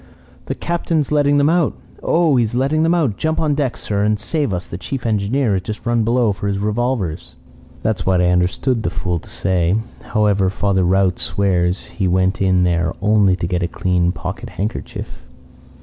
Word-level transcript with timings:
"'The 0.47 0.55
Captain's 0.55 1.11
letting 1.11 1.37
them 1.37 1.47
out. 1.47 1.75
Oh, 2.01 2.35
he 2.35 2.43
is 2.43 2.55
letting 2.55 2.81
them 2.81 2.95
out! 2.95 3.17
Jump 3.17 3.39
on 3.39 3.53
deck, 3.53 3.77
sir, 3.77 4.01
and 4.03 4.19
save 4.19 4.51
us. 4.51 4.67
The 4.67 4.79
chief 4.79 5.05
engineer 5.05 5.53
has 5.53 5.61
just 5.61 5.85
run 5.85 6.03
below 6.03 6.33
for 6.33 6.47
his 6.47 6.57
revolver.' 6.57 7.15
"That's 7.83 8.03
what 8.03 8.19
I 8.19 8.29
understood 8.31 8.81
the 8.81 8.89
fool 8.89 9.19
to 9.19 9.29
say. 9.29 9.75
However, 10.01 10.49
Father 10.49 10.83
Rout 10.83 11.19
swears 11.19 11.85
he 11.89 12.07
went 12.07 12.41
in 12.41 12.63
there 12.63 12.95
only 12.99 13.35
to 13.35 13.45
get 13.45 13.61
a 13.61 13.67
clean 13.67 14.11
pocket 14.11 14.49
handkerchief. 14.49 15.23